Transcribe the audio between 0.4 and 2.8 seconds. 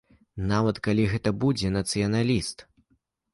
Нават калі гэта будзе нацыяналіст.